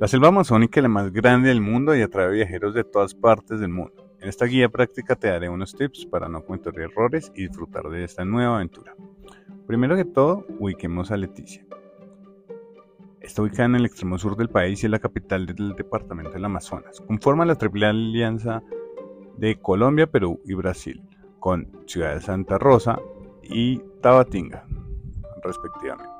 [0.00, 3.58] La selva amazónica es la más grande del mundo y atrae viajeros de todas partes
[3.58, 4.12] del mundo.
[4.20, 8.04] En esta guía práctica te daré unos tips para no cometer errores y disfrutar de
[8.04, 8.94] esta nueva aventura.
[9.66, 11.66] Primero que todo, ubiquemos a Leticia.
[13.20, 16.44] Está ubicada en el extremo sur del país y es la capital del departamento del
[16.44, 17.00] Amazonas.
[17.00, 18.62] Conforma la triple alianza
[19.36, 21.02] de Colombia, Perú y Brasil,
[21.40, 23.00] con Ciudad de Santa Rosa
[23.42, 24.64] y Tabatinga,
[25.42, 26.17] respectivamente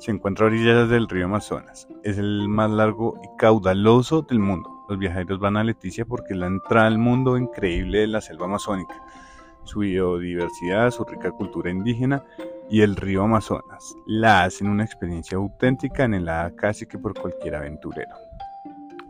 [0.00, 1.86] se encuentra a orillas del río Amazonas.
[2.02, 4.84] Es el más largo y caudaloso del mundo.
[4.88, 8.46] Los viajeros van a Leticia porque es la entrada al mundo increíble de la selva
[8.46, 8.94] amazónica,
[9.64, 12.24] su biodiversidad, su rica cultura indígena
[12.70, 13.94] y el río Amazonas.
[14.06, 18.16] La hacen una experiencia auténtica anhelada casi que por cualquier aventurero.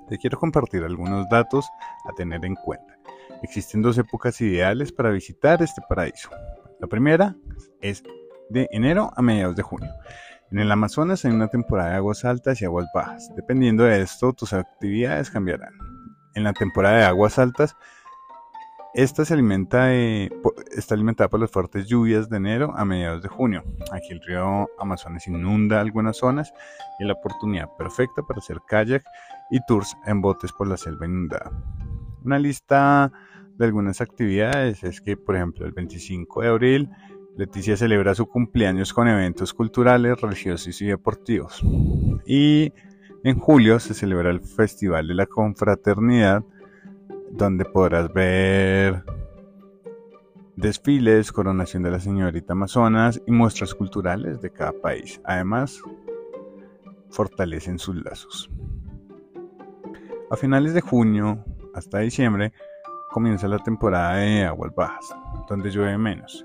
[0.09, 1.69] Te quiero compartir algunos datos
[2.05, 2.99] a tener en cuenta.
[3.45, 6.31] Existen dos épocas ideales para visitar este paraíso.
[6.81, 7.37] La primera
[7.81, 8.03] es
[8.49, 9.91] de enero a mediados de junio.
[10.51, 13.31] En el Amazonas hay una temporada de aguas altas y aguas bajas.
[13.37, 15.75] Dependiendo de esto, tus actividades cambiarán.
[16.35, 17.77] En la temporada de aguas altas,
[18.95, 23.63] esta se alimenta está alimentada por las fuertes lluvias de enero a mediados de junio.
[23.93, 26.53] Aquí el río Amazonas inunda algunas zonas
[26.99, 29.05] y es la oportunidad perfecta para hacer kayak
[29.53, 31.53] y tours en botes por la selva inundada.
[32.25, 33.13] Una lista
[33.57, 36.91] de algunas actividades es que, por ejemplo, el 25 de abril
[37.37, 41.63] Leticia celebra su cumpleaños con eventos culturales, religiosos y deportivos.
[42.27, 42.73] Y
[43.25, 46.43] en julio se celebra el Festival de la Confraternidad,
[47.31, 49.05] donde podrás ver
[50.57, 55.21] desfiles, coronación de la señorita Amazonas y muestras culturales de cada país.
[55.25, 55.81] Además,
[57.11, 58.51] fortalecen sus lazos.
[60.31, 62.53] A finales de junio hasta diciembre
[63.11, 65.15] comienza la temporada de aguas bajas,
[65.49, 66.45] donde llueve menos.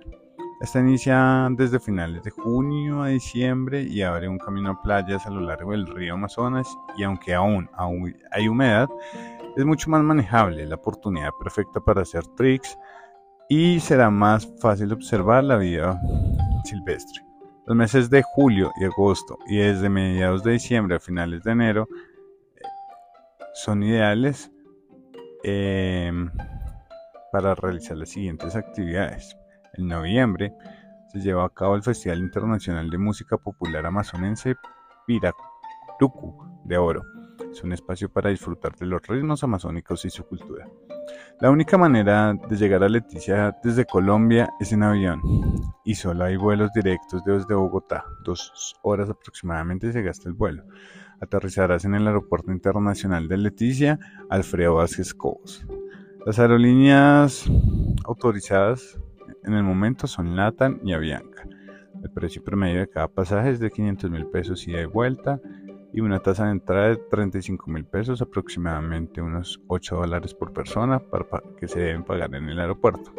[0.61, 5.29] Esta inicia desde finales de junio a diciembre y abre un camino a playas a
[5.29, 6.65] lo largo del río Amazonas
[6.97, 7.69] y aunque aún,
[8.31, 8.87] hay humedad,
[9.57, 12.77] es mucho más manejable, la oportunidad perfecta para hacer tricks
[13.49, 15.99] y será más fácil observar la vida
[16.63, 17.21] silvestre.
[17.65, 21.87] Los meses de julio y agosto y desde mediados de diciembre a finales de enero
[22.55, 22.61] eh,
[23.55, 24.51] son ideales
[25.43, 26.13] eh,
[27.31, 29.35] para realizar las siguientes actividades.
[29.77, 30.53] En noviembre
[31.11, 34.55] se lleva a cabo el Festival Internacional de Música Popular Amazonense
[35.05, 37.03] Piracucu de Oro.
[37.51, 40.65] Es un espacio para disfrutar de los ritmos amazónicos y su cultura.
[41.41, 45.21] La única manera de llegar a Leticia desde Colombia es en avión
[45.83, 48.05] y solo hay vuelos directos desde Bogotá.
[48.23, 50.63] Dos horas aproximadamente se gasta el vuelo.
[51.19, 53.99] Aterrizarás en el Aeropuerto Internacional de Leticia,
[54.29, 55.65] Alfredo Vázquez Cobos.
[56.25, 57.45] Las aerolíneas
[58.05, 58.97] autorizadas
[59.45, 61.47] en el momento son Latam y Avianca.
[62.03, 65.39] El precio promedio de cada pasaje es de 500 mil pesos ida y vuelta
[65.93, 70.99] y una tasa de entrada de 35 mil pesos, aproximadamente unos 8 dólares por persona
[70.99, 71.25] para
[71.57, 73.13] que se deben pagar en el aeropuerto.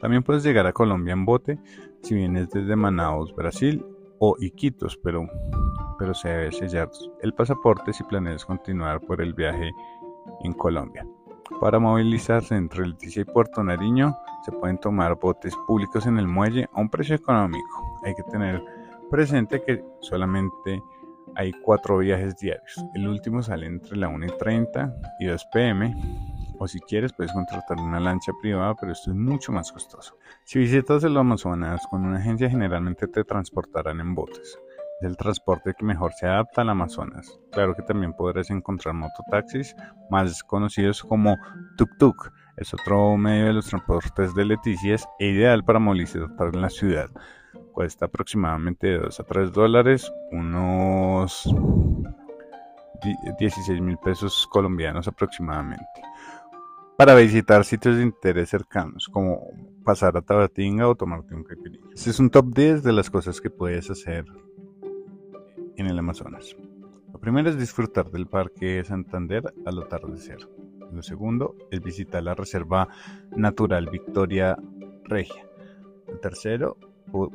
[0.00, 1.58] También puedes llegar a Colombia en bote
[2.02, 3.84] si vienes desde Manaus, Brasil
[4.18, 5.28] o Iquitos, pero,
[5.98, 6.90] pero se debe sellar
[7.22, 9.70] el pasaporte si planeas continuar por el viaje
[10.42, 11.06] en Colombia.
[11.60, 16.68] Para movilizarse entre Leticia y Puerto Nariño se pueden tomar botes públicos en el muelle
[16.72, 18.00] a un precio económico.
[18.04, 18.62] Hay que tener
[19.10, 20.82] presente que solamente
[21.36, 22.84] hay cuatro viajes diarios.
[22.94, 25.94] El último sale entre la 1 y 30 y 2 pm.
[26.58, 30.16] O si quieres puedes contratar una lancha privada, pero esto es mucho más costoso.
[30.44, 34.58] Si visitas el Amazonas con una agencia generalmente te transportarán en botes
[35.00, 37.38] es el transporte que mejor se adapta al Amazonas.
[37.52, 39.74] Claro que también podrás encontrar mototaxis,
[40.10, 41.36] más conocidos como
[41.76, 42.30] tuk-tuk.
[42.56, 47.10] Es otro medio de los transportes de Leticia e ideal para movilizar en la ciudad.
[47.72, 51.52] Cuesta aproximadamente de 2 a 3 dólares, unos
[53.38, 55.84] 16 mil pesos colombianos aproximadamente.
[56.96, 59.48] Para visitar sitios de interés cercanos, como
[59.84, 61.88] pasar a Tabatinga o tomarte un caipirinha.
[61.92, 64.24] Este es un top 10 de las cosas que puedes hacer
[65.76, 66.56] en el Amazonas.
[67.12, 70.38] Lo primero es disfrutar del Parque Santander al atardecer.
[70.94, 72.86] Lo segundo es visitar la Reserva
[73.34, 74.56] Natural Victoria
[75.02, 75.44] Regia.
[76.06, 76.76] El tercero,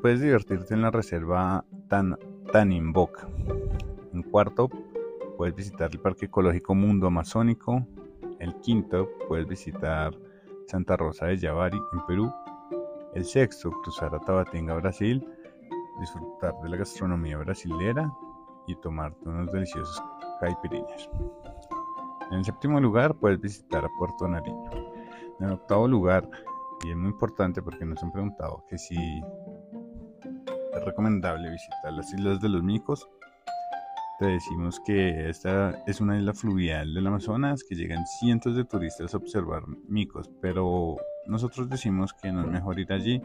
[0.02, 2.18] puedes divertirte en la Reserva Tan,
[2.54, 3.28] Tanimboca.
[4.14, 4.70] En cuarto,
[5.36, 7.86] puedes visitar el Parque Ecológico Mundo Amazónico.
[8.40, 10.18] El quinto, puedes visitar
[10.68, 12.34] Santa Rosa de Yavari en Perú.
[13.14, 15.22] El sexto, cruzar a Tabatinga, Brasil.
[16.00, 18.10] Disfrutar de la gastronomía brasilera
[18.68, 20.02] y tomarte unos deliciosos
[20.40, 21.10] caipirinhas.
[22.32, 24.70] En séptimo lugar puedes visitar a Puerto Nariño.
[25.40, 26.30] En el octavo lugar,
[26.86, 28.96] y es muy importante porque nos han preguntado que si
[30.74, 33.10] es recomendable visitar las Islas de los Micos,
[34.20, 39.14] te decimos que esta es una isla fluvial del Amazonas que llegan cientos de turistas
[39.14, 43.22] a observar micos, pero nosotros decimos que no es mejor ir allí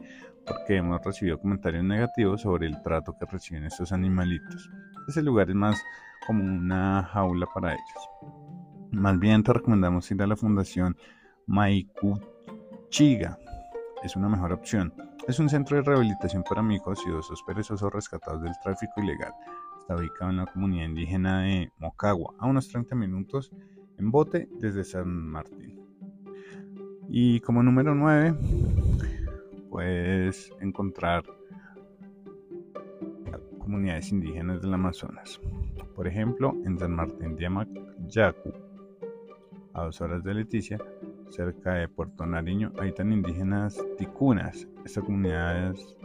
[0.47, 4.71] porque hemos recibido comentarios negativos sobre el trato que reciben estos animalitos.
[5.09, 5.83] Ese lugar es más
[6.29, 8.44] como una jaula para ellos.
[8.95, 10.97] Más bien te recomendamos ir a la Fundación
[11.47, 13.39] Maikuchiga.
[14.03, 14.95] Es una mejor opción.
[15.27, 19.33] Es un centro de rehabilitación para micos y osos perezosos rescatados del tráfico ilegal
[19.81, 23.51] Está ubicado en la comunidad indígena de Mocagua, a unos 30 minutos
[23.99, 25.79] en bote desde San Martín.
[27.09, 28.35] Y como número 9,
[29.71, 31.25] puedes encontrar
[33.59, 35.41] comunidades indígenas del Amazonas.
[35.95, 38.64] Por ejemplo, en San Martín de Amayacu,
[39.75, 40.79] a dos horas de Leticia,
[41.31, 44.67] cerca de Puerto Nariño, habitan indígenas ticunas.
[44.85, 45.97] Esta comunidad es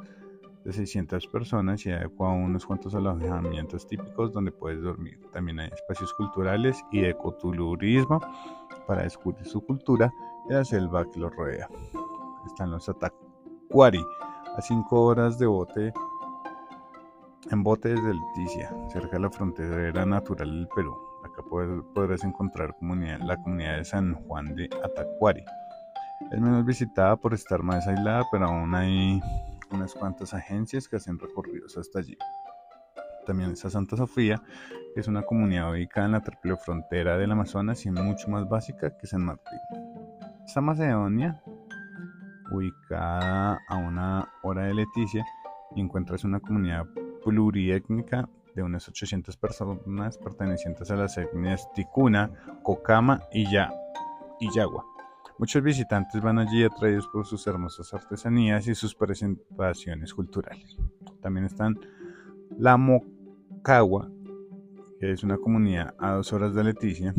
[0.63, 5.19] de 600 personas y adecua unos cuantos alojamientos típicos donde puedes dormir.
[5.31, 8.19] También hay espacios culturales y ecoturismo
[8.88, 10.12] para descubrir su cultura
[10.50, 11.69] y la selva que los rodea.
[12.45, 14.04] Están los Atacuari,
[14.57, 15.94] a 5 horas de bote
[17.51, 21.08] en bote desde Leticia, cerca de la frontera natural del Perú.
[21.39, 21.47] Acá
[21.94, 25.45] podrás encontrar la comunidad de San Juan de Atacuari.
[26.31, 29.21] Es menos visitada por estar más aislada, pero aún hay
[29.71, 32.18] unas cuantas agencias que hacen recorridos hasta allí.
[33.25, 34.41] También está Santa Sofía,
[34.94, 38.97] que es una comunidad ubicada en la triple frontera del Amazonas y mucho más básica
[38.97, 39.59] que San Martín.
[40.45, 41.42] Está Macedonia,
[42.51, 45.25] ubicada a una hora de Leticia,
[45.74, 46.85] y encuentras una comunidad
[47.24, 48.27] pluriétnica
[48.63, 52.31] unas 800 personas pertenecientes a las etnias Ticuna,
[52.63, 53.71] Cocama y, ya,
[54.56, 54.85] Yagua.
[55.38, 60.77] Muchos visitantes van allí atraídos por sus hermosas artesanías y sus presentaciones culturales.
[61.21, 61.79] También están
[62.57, 64.09] La Mocagua,
[65.00, 67.13] que es una comunidad a dos horas de Leticia.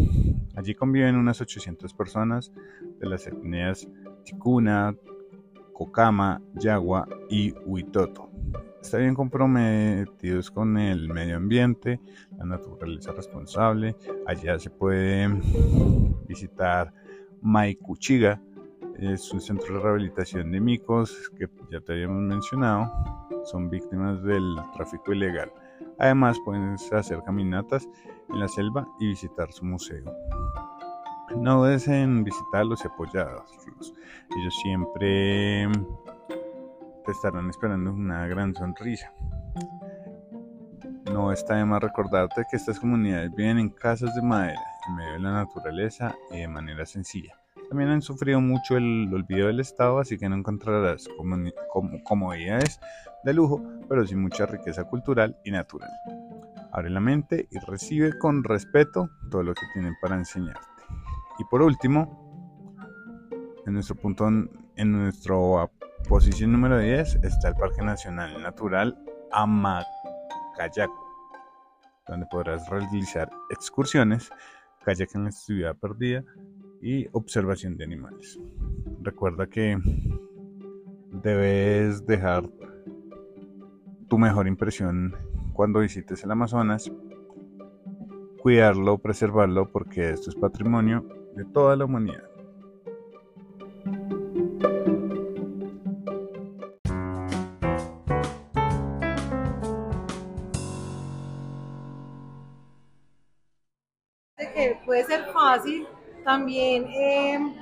[0.55, 2.53] Allí conviven unas 800 personas
[2.99, 3.89] de las etnias
[4.25, 4.95] Ticuna,
[5.81, 8.29] Cocama, Yagua y Huitoto.
[8.93, 11.99] Bien comprometidos con el medio ambiente,
[12.37, 13.97] la naturaleza responsable.
[14.27, 15.27] Allá se puede
[16.29, 16.93] visitar
[17.41, 18.43] Maikuchiga
[18.99, 22.93] es un centro de rehabilitación de micos que ya te habíamos mencionado,
[23.47, 25.51] son víctimas del tráfico ilegal.
[25.99, 27.89] Además pueden hacer caminatas
[28.29, 30.05] en la selva y visitar su museo.
[31.37, 33.51] No dudes en visitarlos y apoyarlos.
[34.37, 35.69] Ellos siempre
[37.05, 39.13] te estarán esperando una gran sonrisa.
[41.13, 45.13] No está de más recordarte que estas comunidades viven en casas de madera en medio
[45.13, 47.41] de la naturaleza y de manera sencilla.
[47.69, 51.09] También han sufrido mucho el olvido del Estado, así que no encontrarás
[52.05, 52.81] comodidades
[53.25, 55.91] de lujo, pero sí mucha riqueza cultural y natural.
[56.73, 60.70] Abre la mente y recibe con respeto todo lo que tienen para enseñarte.
[61.41, 62.07] Y por último,
[63.67, 65.35] en nuestro punto, en nuestra
[66.07, 68.95] posición número 10 está el Parque Nacional Natural
[69.33, 71.03] Amacayaco,
[72.07, 74.31] donde podrás realizar excursiones
[74.85, 76.23] kayak en la ciudad perdida
[76.83, 78.39] y observación de animales.
[79.01, 79.79] Recuerda que
[81.23, 82.51] debes dejar
[84.09, 85.17] tu mejor impresión
[85.55, 86.93] cuando visites el Amazonas,
[88.43, 92.31] cuidarlo, preservarlo, porque esto es patrimonio de toda la humanidad.
[104.85, 105.87] puede ser fácil,
[106.25, 107.55] también em,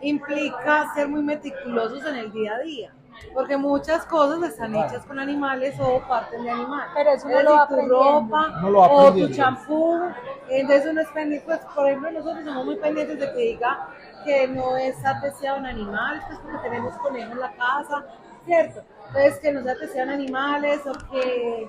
[0.00, 2.94] implica ser muy meticulosos en el día a día.
[3.34, 6.90] Porque muchas cosas están hechas con animales o parten de animales.
[6.94, 10.02] Pero eso no lo tu ropa o tu champú.
[10.50, 13.88] Entonces uno es pendiente, pues por ejemplo nosotros somos muy pendientes de que diga
[14.24, 18.04] que no es ateciado un animal, pues porque tenemos conejos en la casa,
[18.44, 18.82] ¿cierto?
[19.08, 21.68] Entonces que no se ateciaban animales o que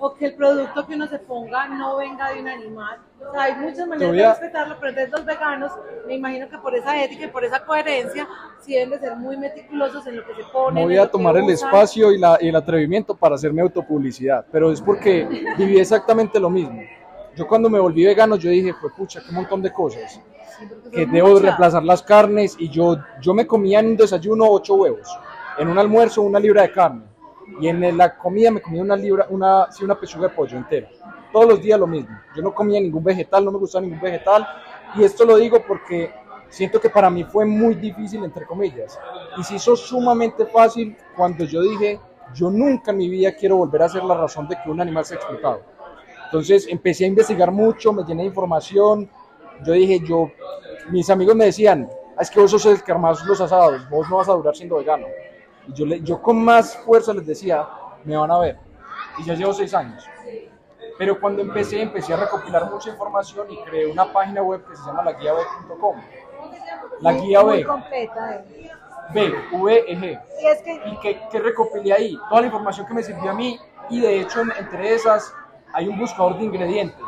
[0.00, 2.98] o que el producto que uno se ponga no venga de un animal.
[3.20, 5.72] O sea, hay muchas maneras de respetarlo, pero entonces los veganos,
[6.06, 8.26] me imagino que por esa ética y por esa coherencia,
[8.60, 10.82] sí deben de ser muy meticulosos en lo que se ponen.
[10.82, 14.72] No voy a tomar el espacio y, la, y el atrevimiento para hacerme autopublicidad, pero
[14.72, 16.80] es porque viví exactamente lo mismo.
[17.40, 20.20] Yo cuando me volví vegano, yo dije, pues pucha, qué montón de cosas.
[20.92, 25.08] que debo reemplazar las carnes y yo, yo me comía en un desayuno ocho huevos,
[25.56, 27.02] en un almuerzo una libra de carne
[27.58, 30.90] y en la comida me comía una libra, una, sí, una pechuga de pollo entera.
[31.32, 32.14] Todos los días lo mismo.
[32.36, 34.46] Yo no comía ningún vegetal, no me gustaba ningún vegetal.
[34.96, 36.12] Y esto lo digo porque
[36.50, 38.98] siento que para mí fue muy difícil, entre comillas.
[39.38, 41.98] Y se hizo sumamente fácil cuando yo dije,
[42.34, 45.06] yo nunca en mi vida quiero volver a ser la razón de que un animal
[45.06, 45.79] sea explotado.
[46.30, 49.10] Entonces empecé a investigar mucho, me llené de información.
[49.64, 50.30] Yo dije, yo,
[50.90, 54.08] mis amigos me decían, ah, es que vos sos el que armas los asados, vos
[54.08, 55.06] no vas a durar siendo vegano.
[55.66, 57.66] Y yo, le, yo con más fuerza les decía,
[58.04, 58.56] me van a ver.
[59.18, 60.04] Y ya llevo seis años.
[60.98, 64.84] Pero cuando empecé, empecé a recopilar mucha información y creé una página web que se
[64.86, 65.96] llama laguiav.com.
[67.00, 67.64] La guía B.
[67.64, 68.34] completa.
[68.36, 68.70] eh.
[69.12, 70.20] B, V, E, G.
[70.40, 72.16] Y es que ¿Y qué, qué recopilé ahí?
[72.28, 73.58] Toda la información que me sirvió a mí
[73.88, 75.34] y de hecho en- entre esas
[75.72, 77.06] hay un buscador de ingredientes.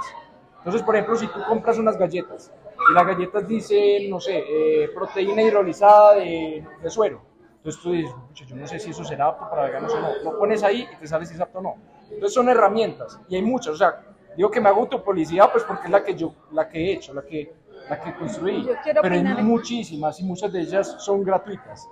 [0.59, 2.52] Entonces, por ejemplo, si tú compras unas galletas
[2.90, 7.21] y las galletas dicen, no sé, eh, proteína hidrolizada de, de suero,
[7.57, 10.09] entonces tú dices, "Pucha, yo no sé si eso será apto para veganos o no.
[10.25, 11.75] Lo pones ahí y te sale si es apto o no.
[12.04, 13.75] Entonces son herramientas y hay muchas.
[13.75, 14.00] O sea,
[14.37, 17.14] digo que me hago autopublicidad pues porque es la que yo, la que he hecho,
[17.14, 17.52] la que,
[17.88, 18.69] la que construí.
[19.02, 21.88] Pero hay muchísimas y muchas de ellas son gratuitas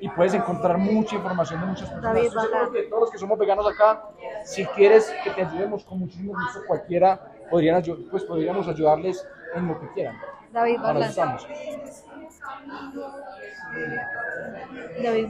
[0.00, 2.14] y puedes encontrar mucha información de muchas personas.
[2.14, 4.10] David, Yo que todos los que somos veganos acá,
[4.44, 9.80] si quieres que te ayudemos con muchísimo gusto, cualquiera podrían, pues podríamos ayudarles en lo
[9.80, 10.16] que quieran.
[10.52, 11.46] David estamos.
[15.02, 15.28] David.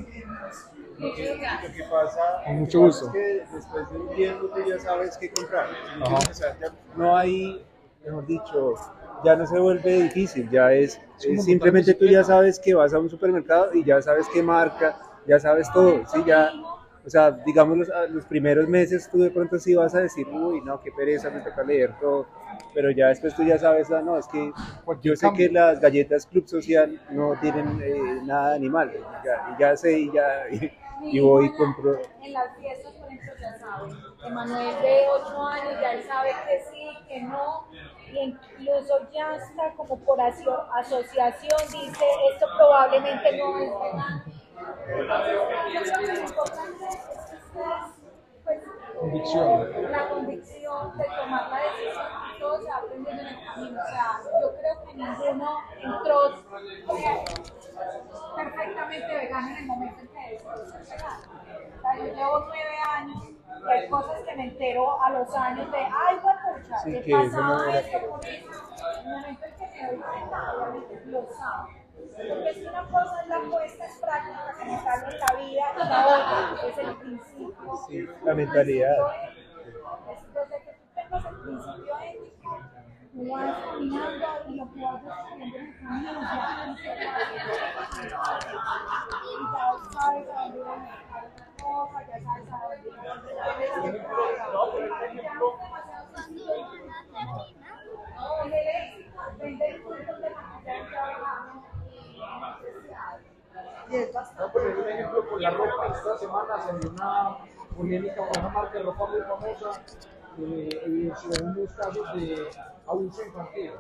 [0.98, 3.06] Lo que pasa Con mucho gusto.
[3.06, 5.68] es que después de un tiempo tú ya sabes qué comprar.
[5.68, 6.02] ¿sí?
[6.02, 6.14] Ajá.
[6.16, 7.64] O sea, ya no hay,
[8.04, 8.75] mejor dicho,
[9.22, 12.98] ya no se vuelve difícil, ya es, Es simplemente tú ya sabes que vas a
[12.98, 14.96] un supermercado y ya sabes qué marca,
[15.26, 16.25] ya sabes todo, ¿sí?
[16.25, 16.52] Ya,
[17.04, 20.28] o sea, digamos los, a- los primeros meses tú de pronto sí vas a decir,
[20.30, 22.26] uy, no, qué pereza, me toca leer todo,
[22.72, 24.52] pero ya después tú ya sabes, ah, no, es que
[25.02, 29.56] yo sé que las galletas Club Social no tienen eh, nada de animal, ya, y
[29.56, 30.70] ya sé y ya, y,
[31.16, 31.98] y voy y compro.
[32.22, 33.92] En las fiestas, por ejemplo, ya sabe.
[34.26, 37.68] Emanuel de 8 años ya él sabe que sí, que no.
[38.12, 44.24] Y incluso ya está como por aso- asociación, dice, esto probablemente no es vegano.
[44.88, 47.92] Lo importante es que ustedes,
[48.44, 48.62] pues,
[48.98, 49.92] Convicción.
[49.92, 53.80] la convicción de tomar la decisión y todo se va aprendiendo en el camino.
[53.80, 56.18] O sea, yo creo que ninguno entró
[58.36, 61.22] perfectamente vegano en el momento en que decidió ser vegano.
[61.76, 63.22] O sea, yo llevo nueve años
[63.68, 67.36] hay cosas que me entero a los años de, ay, pucha, Sí, ¿qué que eso
[67.36, 68.50] pasaba no- esto con esto?
[69.00, 71.72] En el momento en que me doy cuenta, obviamente lo sabe.
[71.98, 75.64] Porque es que una cosa es la puesta en práctica como tal en la vida
[75.74, 77.76] y la otra es el principio.
[77.88, 78.96] Sí, la mentalidad.
[80.06, 82.50] Desde que tú tengas el principio ético,
[83.12, 86.26] tú vas caminando y lo que vas descubriendo en el camino ya
[86.76, 86.90] te
[89.28, 90.70] Y ya sabes a dónde ir a
[91.18, 93.02] otra cosa, ya sabes a dónde ir a
[98.44, 101.64] En el éxito, vender productos de maquillaje vegano
[103.90, 105.87] No, pero un ejemplo con la ropa.
[105.95, 107.38] Esta semana salió una
[107.75, 109.83] polémica con una marca de ropa muy famosa
[110.37, 112.50] que evidenció unos casos de
[112.87, 113.73] abuso infantil.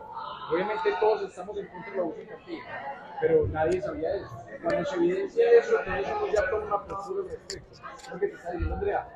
[0.50, 2.60] Obviamente todos estamos en contra del abuso infantil,
[3.20, 4.30] pero nadie sabía eso.
[4.62, 7.78] Cuando se evidencia eso, entonces uno ya toma una postura al respecto.
[8.10, 9.08] Lo que te está diciendo Andrea.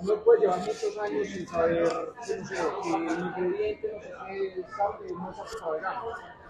[0.00, 5.12] Uno puede llevar muchos años sin saber, no que el ingrediente, no sé qué, sabe,
[5.12, 6.02] no apto para vegano.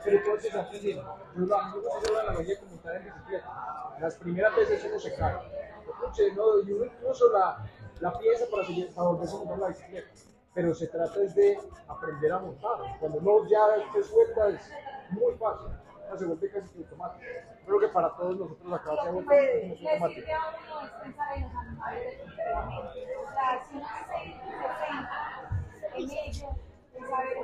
[0.05, 1.17] Pero todo se está aprendiendo.
[1.37, 3.97] Yo lo amo, yo hacerlo en la mayoría como montar en bicicleta.
[4.01, 5.35] Las primeras veces uno se cae.
[6.37, 6.61] ¿no?
[6.61, 7.65] Y uno incluso la,
[8.01, 10.09] la pieza para, seguir, para volverse a montar la bicicleta.
[10.55, 12.79] Pero se trata es de aprender a montar.
[13.01, 13.61] Cuando uno ya
[13.93, 14.71] se suelta es
[15.11, 15.69] muy fácil.
[16.09, 17.25] No, se vuelve casi que automático.
[17.67, 20.27] Creo que para todos nosotros acá se vuelto le muy sirve automático.
[21.35, 23.17] en los animales definitivamente.
[23.17, 25.51] O sea, si uno se, se centra
[25.95, 26.55] en ellos,
[26.95, 27.37] en saber,